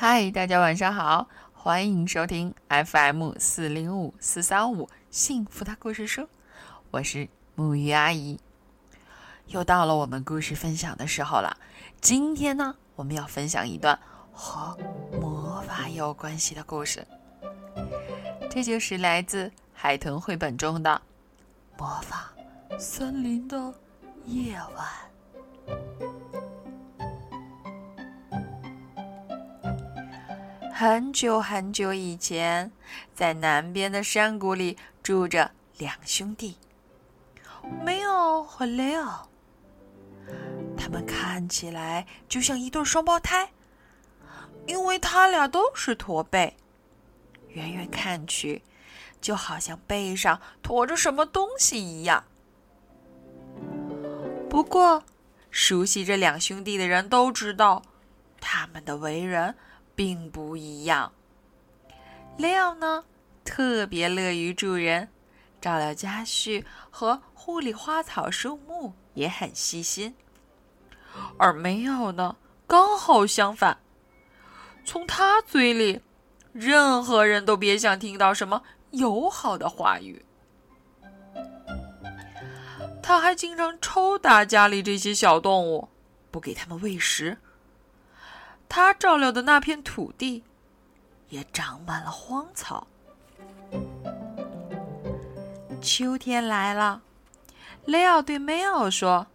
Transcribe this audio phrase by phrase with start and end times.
[0.00, 6.28] 嗨，大家晚上好，欢迎收听 FM 四零五四三五幸福的故事书，
[6.92, 8.38] 我是木鱼阿姨。
[9.48, 11.56] 又到了我们故事分享的时候了。
[12.00, 13.98] 今天呢，我们要分享一段
[14.32, 14.78] 和
[15.20, 17.04] 魔法有关系的故事，
[18.48, 21.02] 这就是来自海豚绘本中的
[21.76, 22.32] 《魔法
[22.78, 23.74] 森林的
[24.26, 24.86] 夜晚》。
[30.80, 32.70] 很久很久以前，
[33.12, 36.56] 在南边的山谷里住着两兄弟，
[37.84, 39.28] 没有和雷奥。
[40.76, 43.50] 他们看起来就像一对双胞胎，
[44.68, 46.56] 因为他俩都是驼背，
[47.48, 48.62] 远远看去，
[49.20, 52.22] 就好像背上驮着什么东西一样。
[54.48, 55.02] 不过，
[55.50, 57.82] 熟悉这两兄弟的人都知道，
[58.40, 59.56] 他们的为人。
[59.98, 61.12] 并不一样。
[62.38, 63.02] Leo 呢，
[63.44, 65.08] 特别乐于助人，
[65.60, 70.14] 照料家畜和护理花草树木也很细心。
[71.36, 72.36] 而梅奥呢，
[72.68, 73.78] 刚好相反，
[74.84, 76.00] 从他嘴里，
[76.52, 80.24] 任何人都别想听到什么友好的话语。
[83.02, 85.88] 他还经常抽打家里这些小动物，
[86.30, 87.36] 不给他们喂食。
[88.68, 90.44] 他照料的那片土地，
[91.30, 92.86] 也长满了荒草。
[95.80, 97.02] 秋天来了，
[97.84, 99.28] 雷奥对梅奥说：“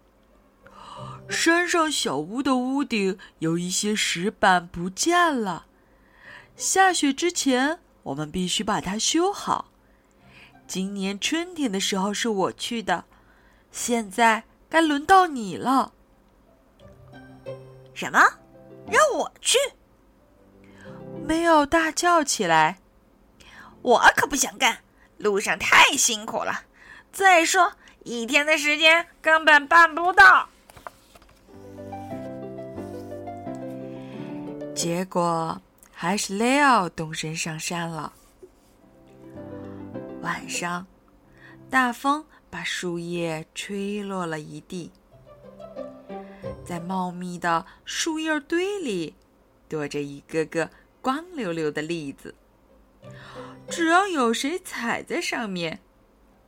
[1.30, 5.66] 山上小屋的屋顶有一些石板不见了，
[6.56, 9.70] 下雪之前我们必须把它修好。
[10.68, 13.06] 今年春天的时候是我去的，
[13.72, 15.94] 现在该轮到你了。”
[17.95, 18.20] 什么？
[18.89, 19.58] 让我去！
[21.26, 22.80] 梅奥大叫起来
[23.81, 24.80] ：“我可不想干，
[25.17, 26.64] 路上太辛苦了。
[27.12, 30.50] 再说，一天的时间根本办不到。”
[34.75, 38.12] 结果还是雷奥动身上山了。
[40.22, 40.88] 晚上，
[41.69, 44.91] 大风把树叶吹落了一地。
[46.66, 49.16] 在茂密的树叶堆里，
[49.68, 50.69] 躲着一个个
[51.01, 52.34] 光溜溜的栗子。
[53.69, 55.79] 只要有谁踩在上面，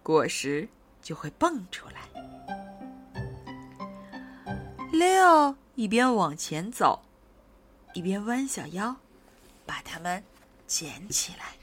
[0.01, 0.69] 果实
[1.01, 2.09] 就会蹦出来。
[4.93, 7.03] Leo 一边往前走，
[7.93, 8.95] 一边弯小腰，
[9.65, 10.23] 把它们
[10.65, 11.57] 捡起来。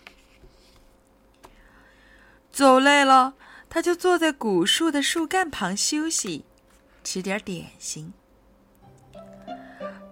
[2.50, 3.32] 走累了，
[3.70, 6.44] 他就坐在古树的树干旁休息，
[7.02, 8.12] 吃点点心。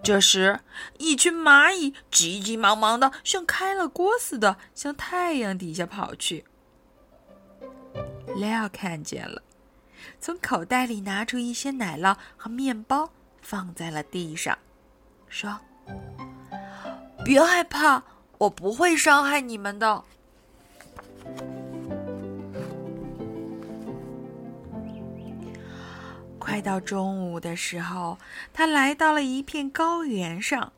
[0.03, 0.59] 这时，
[0.97, 6.45] 一群蚂蚁急急忙忙的，像开了锅似的，向太阳底下跑去。
[8.35, 9.41] 雷奥看见了，
[10.19, 13.11] 从口袋里拿出一些奶酪和面包，
[13.41, 14.57] 放在了地上，
[15.27, 15.59] 说
[17.23, 18.03] ：“别害怕，
[18.39, 20.03] 我不会伤害你们的。”
[26.51, 28.17] 快到中午的时候，
[28.51, 30.73] 他来到了一片高原上。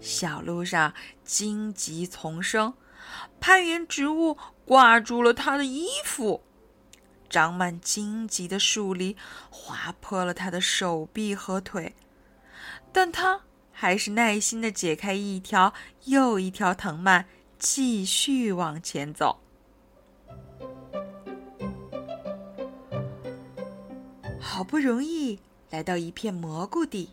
[0.00, 0.94] 小路上
[1.24, 2.74] 荆棘丛生，
[3.40, 6.44] 攀援植物挂住了他的衣服，
[7.28, 9.16] 长满荆棘的树篱
[9.50, 11.96] 划破了他的手臂和腿，
[12.92, 13.40] 但他
[13.72, 17.26] 还是耐心的解开一条又一条藤蔓，
[17.58, 19.40] 继续往前走。
[24.50, 25.38] 好不容易
[25.70, 27.10] 来到一片蘑菇地，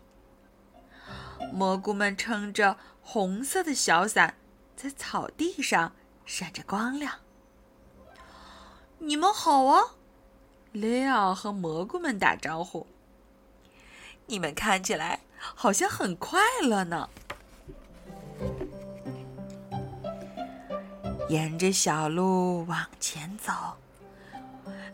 [1.52, 4.34] 蘑菇们撑着红色的小伞，
[4.74, 5.92] 在草地上
[6.26, 7.20] 闪着光亮。
[8.98, 9.94] 你们好啊，
[10.72, 12.88] 雷奥和蘑菇们打招呼。
[14.26, 17.08] 你们看起来好像很快乐呢。
[21.28, 23.52] 沿着小路往前走，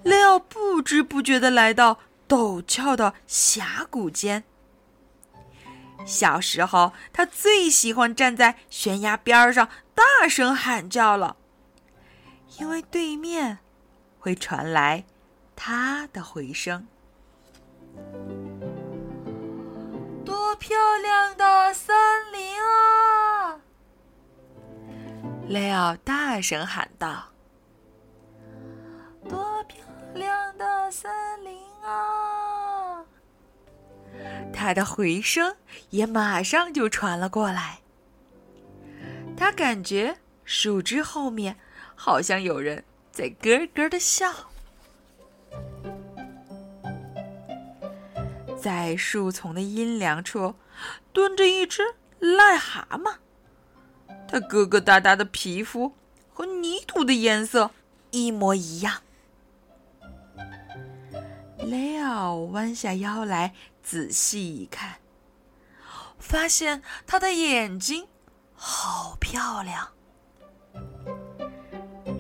[0.03, 2.01] 雷奥不知不觉的来到。
[2.29, 4.45] 陡峭的峡谷间。
[6.05, 11.37] 小时候，他最喜欢站在悬崖边上大声喊叫了，
[12.59, 13.59] 因为对面
[14.19, 15.05] 会传来
[15.57, 16.87] 他的回声。
[20.25, 21.97] 多漂亮的森
[22.33, 23.61] 林啊！
[25.49, 27.29] 雷奥大声喊道
[29.29, 29.79] ：“多漂
[30.15, 31.11] 亮的森
[31.45, 33.05] 林！”啊！
[34.53, 35.57] 他的回声
[35.91, 37.81] 也马上就传了过来。
[39.37, 41.57] 他感觉树枝后面
[41.95, 44.33] 好像有人在咯咯的笑。
[48.61, 50.55] 在树丛的阴凉处，
[51.13, 51.83] 蹲着一只
[52.21, 53.17] 癞蛤蟆。
[54.27, 55.93] 它疙疙瘩瘩的皮肤
[56.33, 57.73] 和泥土的颜色
[58.11, 59.03] 一模一样。
[61.65, 64.97] 雷奥弯下腰来仔细一看，
[66.19, 68.07] 发现他的眼睛
[68.55, 69.89] 好漂亮，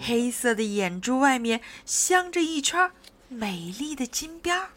[0.00, 2.90] 黑色的眼珠外面镶着一圈
[3.28, 4.68] 美丽的金边儿。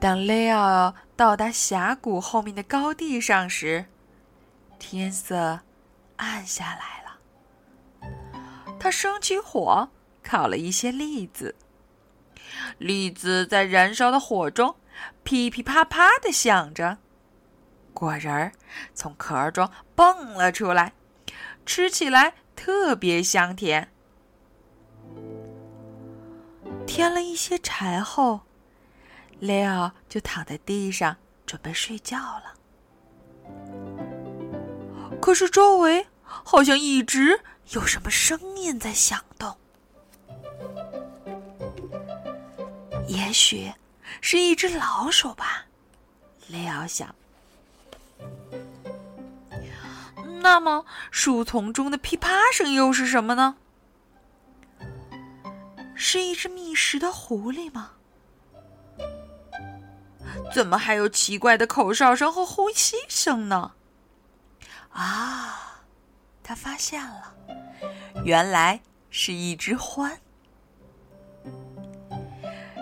[0.00, 3.86] 当雷奥到达峡谷后面的高地上时，
[4.78, 5.60] 天色
[6.16, 7.01] 暗下来了。
[8.82, 9.88] 他生起火，
[10.24, 11.54] 烤了一些栗子。
[12.78, 14.74] 栗子在燃烧的火中
[15.22, 16.98] 噼噼啪啪的响着，
[17.94, 18.50] 果仁儿
[18.92, 20.94] 从壳中蹦了出来，
[21.64, 23.88] 吃起来特别香甜。
[26.84, 28.40] 添了一些柴后。
[29.38, 32.54] 雷奥就躺在地上准备睡觉了，
[35.20, 37.40] 可是周围好像一直
[37.72, 39.56] 有什么声音在响动，
[43.08, 43.72] 也许
[44.20, 45.64] 是一只老鼠吧，
[46.48, 47.14] 雷奥想。
[50.42, 53.56] 那么树丛中的噼啪声又是什么呢？
[55.94, 57.92] 是一只觅食的狐狸吗？
[60.52, 63.72] 怎么还有奇怪的口哨声和呼吸声呢？
[64.90, 65.84] 啊，
[66.42, 67.34] 他发现了，
[68.24, 68.80] 原来
[69.10, 70.12] 是一只獾。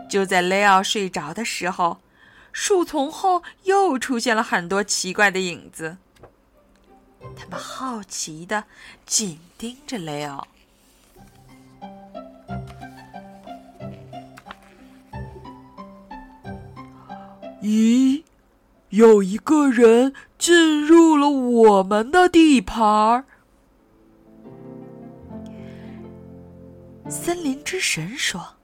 [0.08, 1.98] 就在雷奥睡着的时候，
[2.52, 5.96] 树丛后又出现了很多奇怪的影子。
[7.36, 8.64] 他们好奇的
[9.06, 10.46] 紧盯着雷奥。
[17.62, 18.24] 咦，
[18.88, 23.24] 有一个人进入了我们的地盘儿。
[27.10, 28.54] 森林之神说：“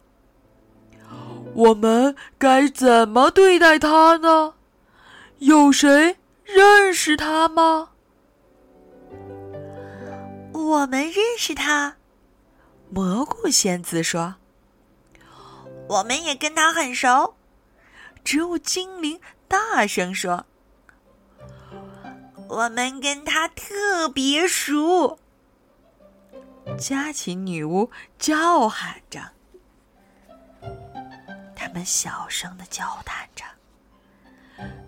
[1.52, 4.54] 我们该怎么对待他呢？
[5.38, 7.90] 有谁认识他吗？”
[10.54, 11.96] 我们认识他，
[12.90, 14.36] 蘑菇仙子说
[15.88, 17.34] ：“我们也跟他很熟。”
[18.24, 20.46] 植物精灵大声说
[22.48, 25.18] ：“我们跟他特别熟。”
[26.74, 29.32] 佳琪女巫叫喊着，
[31.54, 33.44] 他们小声的交谈着。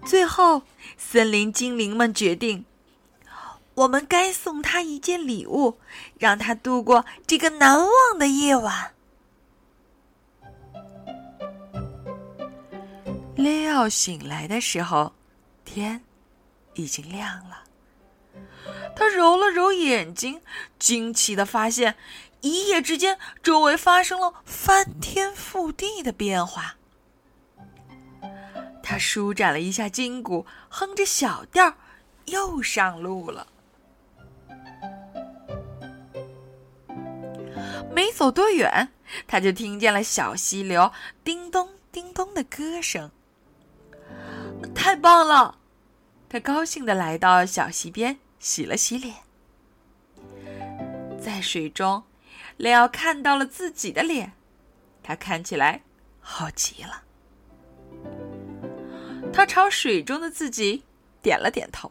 [0.04, 0.62] 最后，
[0.96, 2.64] 森林精灵们决定，
[3.74, 5.78] 我们该送他一件礼物，
[6.18, 8.94] 让他度过这个难忘的夜晚。
[13.36, 15.12] 雷奥醒来的时候，
[15.64, 16.02] 天
[16.74, 17.64] 已经亮了。
[18.94, 20.40] 他揉了揉眼睛，
[20.78, 21.96] 惊奇的发现，
[22.40, 26.76] 一夜之间，周围发生了翻天覆地的变化。
[28.82, 31.74] 他舒展了一下筋骨，哼着小调，
[32.26, 33.46] 又上路了。
[37.90, 38.88] 没走多远，
[39.26, 40.92] 他就听见了小溪流
[41.24, 43.10] 叮咚叮咚的歌声。
[44.74, 45.58] 太棒了！
[46.28, 49.16] 他高兴的来到小溪边，洗了洗脸。
[51.20, 52.04] 在水中，
[52.56, 54.32] 雷奥看到了自己的脸，
[55.02, 55.82] 他看起来
[56.20, 57.02] 好极了。
[59.32, 60.84] 他朝水中的自己
[61.22, 61.90] 点了点头。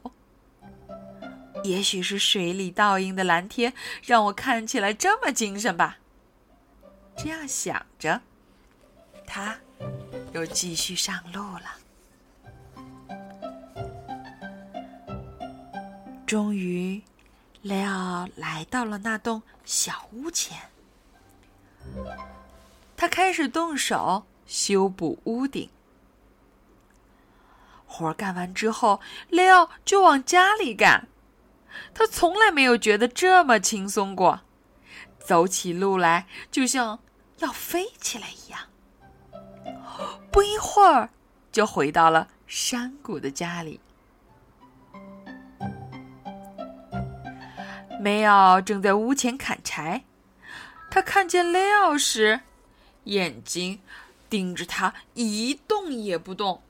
[1.64, 3.74] 也许是水里倒映的蓝天
[4.04, 5.98] 让我看起来这么精神吧。
[7.18, 8.22] 这样想着，
[9.26, 9.58] 他
[10.34, 11.80] 又继续上路了。
[16.28, 17.02] 终于，
[17.62, 20.58] 雷奥来到了那栋小屋前。
[22.98, 25.70] 他开始动手修补屋顶。
[27.86, 31.08] 活干完之后，雷奥就往家里赶。
[31.94, 34.42] 他从来没有觉得这么轻松过，
[35.18, 37.00] 走起路来就像
[37.38, 38.60] 要飞起来一样。
[40.30, 41.10] 不一会儿，
[41.54, 43.80] 就回到了山谷的家里。
[48.00, 50.06] 梅奥正在屋前砍柴，
[50.90, 52.42] 他看见雷奥时，
[53.06, 53.82] 眼睛
[54.30, 56.62] 盯着他，一动也不动。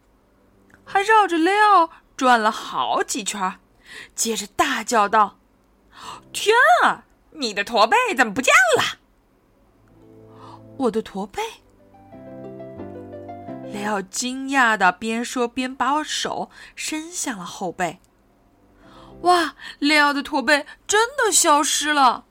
[0.85, 3.59] 还绕着雷奥转了好几圈，
[4.15, 5.37] 接着大叫道
[6.31, 7.03] ：“天啊！
[7.31, 8.99] 你的驼背怎么不见了？”
[10.77, 11.41] 我的驼背。
[13.65, 17.99] 雷奥惊讶的边说边把手伸向了后背。
[19.21, 19.55] 哇！
[19.79, 22.25] 雷奥的驼背真的消失了。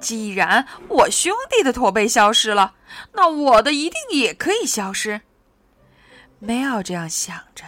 [0.00, 2.74] 既然我兄弟的驼背消失了，
[3.12, 5.20] 那我的一定也可以消失。
[6.38, 7.64] 梅奥这样想着。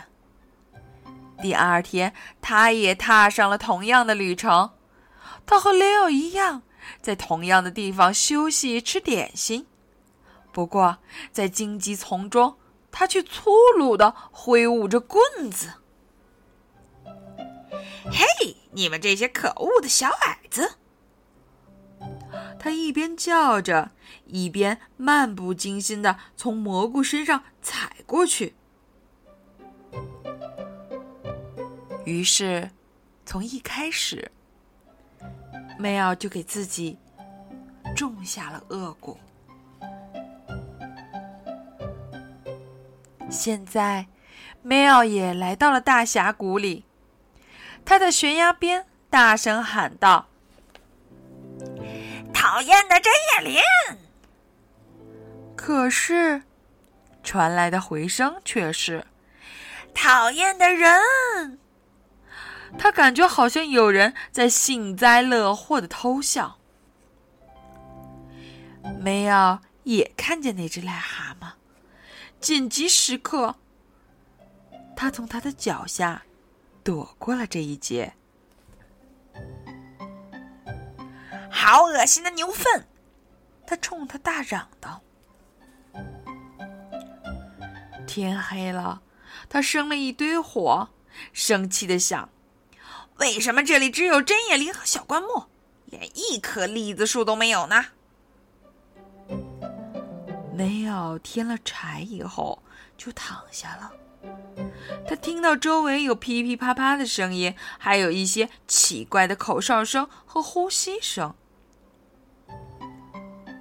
[1.43, 4.71] 第二天，他也踏上了同样的旅程。
[5.45, 6.62] 他和雷奥一样，
[7.02, 9.67] 在同样的地方休息吃点心。
[10.52, 10.99] 不过，
[11.33, 12.57] 在荆棘丛中，
[12.92, 15.72] 他却粗鲁的挥舞着棍子。
[18.04, 20.76] 嘿，你们这些可恶的小矮子！
[22.58, 23.92] 他一边叫着，
[24.26, 28.54] 一边漫不经心的从蘑菇身上踩过去。
[32.04, 32.70] 于是，
[33.25, 34.30] 从一开始，
[35.78, 36.99] 梅奥就给自己
[37.96, 39.18] 种下了恶果。
[43.33, 44.07] 现在，
[44.61, 46.85] 梅奥也来到了大峡谷里，
[47.83, 50.29] 他在悬崖边大声喊道。
[52.33, 53.11] 讨厌的针
[53.41, 53.61] 叶林。
[55.57, 56.43] 可是，
[57.23, 59.07] 传来的回声却是
[59.95, 61.59] ：“讨厌的人。”
[62.79, 66.59] 他感觉好像有人在幸灾乐祸的偷笑。
[68.99, 71.53] 梅奥也看见那只癞蛤蟆，
[72.42, 73.54] 紧急时刻，
[74.96, 76.25] 他从他的脚下
[76.82, 78.14] 躲过了这一劫。
[81.49, 82.88] 好恶心的牛粪！
[83.64, 85.00] 他冲他大嚷道。
[88.08, 89.00] 天黑了，
[89.49, 90.88] 他生了一堆火，
[91.32, 92.28] 生气的想：
[93.18, 95.44] 为什么这里只有针叶林和小灌木，
[95.87, 97.84] 连一棵栗子树都没有呢？
[100.62, 102.62] 梅奥添了柴以后，
[102.97, 103.90] 就躺下了。
[105.04, 111.35] 他听到周围有噼噼啪啪的声音，还有一些奇怪的口哨声和呼吸声。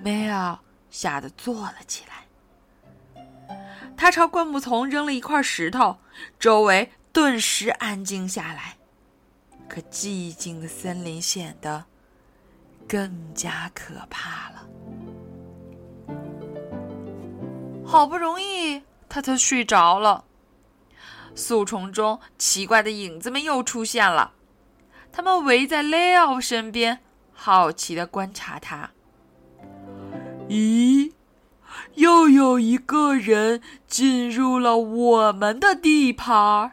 [0.03, 0.59] 梅奥
[0.91, 3.17] 吓得坐了起来，
[3.97, 5.97] 他朝灌木丛扔了一块石头，
[6.39, 8.77] 周围顿时安静下来。
[9.67, 11.83] 可寂静的森林显得
[12.87, 14.67] 更加可怕了。
[17.91, 20.23] 好不容易，他才睡着了。
[21.35, 24.31] 树丛中奇怪的影子们又出现了，
[25.11, 26.99] 他们围在雷奥身边，
[27.33, 28.91] 好奇的观察他。
[30.47, 31.11] 咦，
[31.95, 36.71] 又有一个人进入了我们的地盘儿。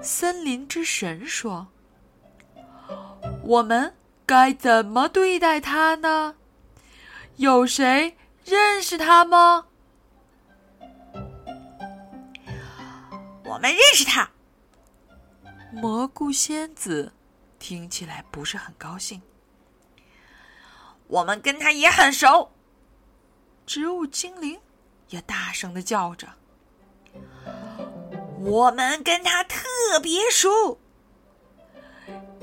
[0.00, 1.66] 森林之神说
[3.44, 6.36] ：“我们该怎么对待他呢？
[7.36, 9.66] 有谁认识他吗？”
[13.44, 14.28] 我们认识他。
[15.72, 17.12] 蘑菇仙子
[17.58, 19.20] 听起来不是很高兴。
[21.06, 22.50] 我们跟他也很熟。
[23.66, 24.60] 植物精灵
[25.08, 26.28] 也大声的叫着
[28.40, 29.58] ：“我们跟他特
[30.02, 30.78] 别熟。”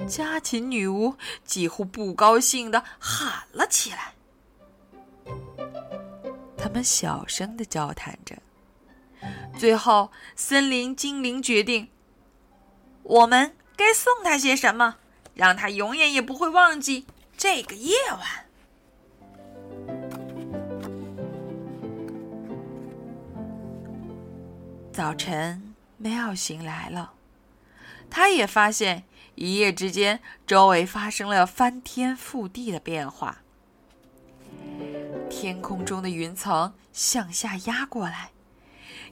[0.08, 1.16] 家禽女巫
[1.46, 4.16] 几乎不高兴的喊了起来。
[6.62, 8.38] 他们小声的交谈着。
[9.58, 11.90] 最后，森林精灵决定：
[13.02, 14.98] 我们该送他些什么，
[15.34, 18.46] 让他永远也不会忘记这个夜晚。
[24.94, 27.14] 早晨，梅奥醒来了，
[28.10, 29.04] 他也发现
[29.34, 33.40] 一夜之间周围发生了翻天覆地的变化。
[35.42, 38.30] 天空中的云层向下压过来，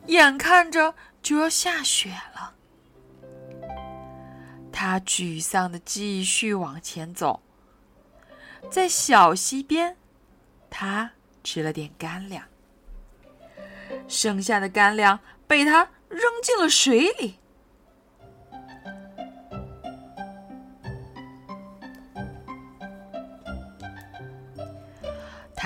[0.05, 0.93] 眼看着
[1.24, 2.53] 就要下雪了。
[4.71, 7.41] 他沮丧地继续往前走，
[8.69, 9.98] 在小溪边，
[10.69, 11.09] 他
[11.43, 12.45] 吃了点干粮，
[14.07, 15.19] 剩下的干粮。
[15.48, 17.38] 被他扔进了水里。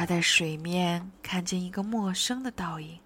[0.04, 3.00] 他在水面看见一个陌生的倒影。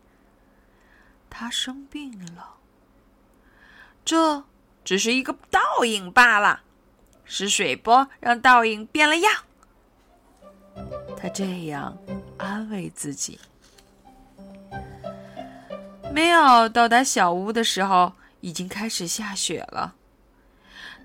[1.29, 2.55] 他生病了。
[4.03, 4.43] 这
[4.83, 6.63] 只是一个倒影罢了，
[7.23, 9.43] 是水波让倒影变了样。
[11.15, 11.95] 他这样
[12.39, 13.39] 安慰自己。
[16.11, 19.93] 梅奥到达小屋的时候，已经开始下雪了。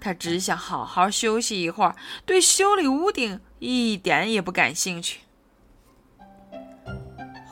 [0.01, 1.95] 他只想好好休息一会儿，
[2.25, 5.21] 对修理屋顶一点也不感兴趣。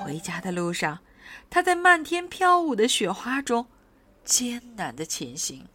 [0.01, 0.99] 回家的路上，
[1.51, 3.67] 他在漫天飘舞的雪花中
[4.25, 5.67] 艰难的前行。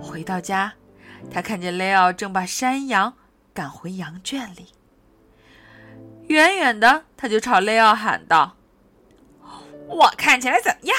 [0.00, 0.74] 回到家，
[1.30, 3.12] 他看见雷奥正把山羊
[3.52, 4.68] 赶回羊圈里。
[6.28, 8.56] 远远的，他就朝雷奥喊道
[9.88, 10.96] ：“我看起来怎么样？”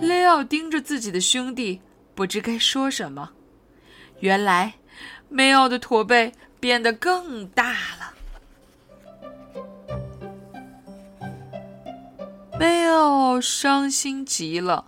[0.00, 1.80] 雷奥盯着自己的兄弟，
[2.14, 3.32] 不知该说什么。
[4.20, 4.74] 原来，
[5.28, 7.97] 梅奥的驼背变得更大了。
[12.58, 14.86] 梅奥伤心极了，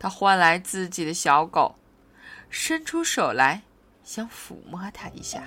[0.00, 1.76] 他唤来自己的小狗，
[2.50, 3.62] 伸出手来
[4.02, 5.44] 想抚摸它一下。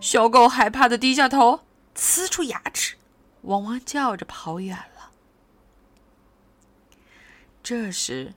[0.00, 1.60] 小狗害怕的低下头，
[1.94, 2.96] 呲出牙齿，
[3.42, 5.12] 汪汪叫着跑远了。
[7.62, 8.34] 这时，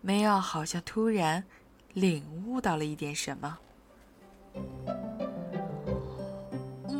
[0.00, 1.44] 梅奥好像突然
[1.92, 3.58] 领悟到了一点什么。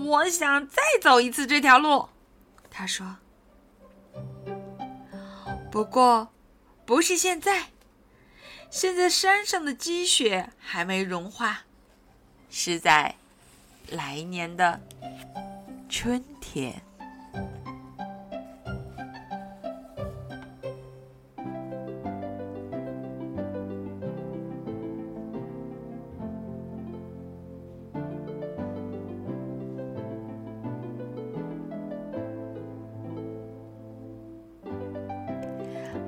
[0.06, 2.08] 我想再走一次这条路，
[2.70, 3.16] 他说。
[5.70, 6.32] 不过，
[6.84, 7.66] 不是现在。
[8.70, 11.64] 现在山上的积雪还没融化，
[12.50, 13.14] 是在
[13.90, 14.80] 来年的
[15.88, 16.82] 春天。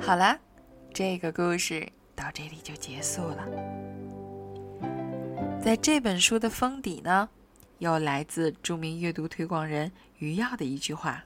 [0.09, 0.41] 好了，
[0.95, 1.87] 这个故事
[2.17, 3.47] 到这里就结束了。
[5.61, 7.29] 在这本书的封底呢，
[7.77, 11.23] 有来自著名阅读推广人余耀的一句话：“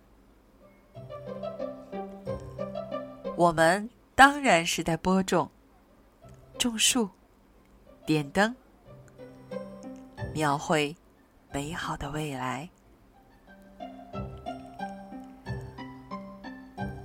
[3.38, 5.48] 我们当然是在播种、
[6.58, 7.08] 种树、
[8.04, 8.52] 点灯，
[10.34, 10.96] 描绘
[11.52, 12.68] 美好的未来。”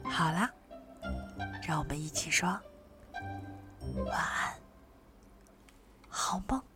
[0.10, 0.57] 好了。
[1.77, 2.49] 我们一起说
[4.05, 4.59] 晚安，
[6.09, 6.66] 好梦。